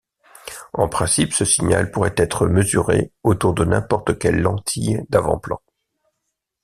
En 0.73 0.89
principe, 0.89 1.31
ce 1.31 1.45
signal 1.45 1.91
pourrait 1.91 2.15
être 2.17 2.47
mesuré 2.47 3.11
autour 3.21 3.53
de 3.53 3.63
n'importe 3.65 4.17
quelle 4.17 4.41
lentille 4.41 5.05
d'avant-plan. 5.09 5.61